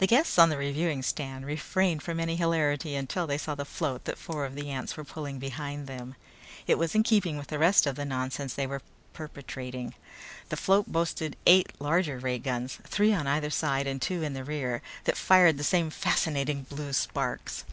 [0.00, 4.04] The guests on the reviewing stand refrained from any hilarity until they saw the float
[4.04, 6.14] that four of the ants were pulling behind them.
[6.66, 8.82] It was in keeping with the rest of the nonsense they were
[9.14, 9.94] perpetrating.
[10.50, 14.44] The float boasted eight larger ray guns, three on either side and two in the
[14.44, 17.64] rear, that fired the same fascinating blue sparks.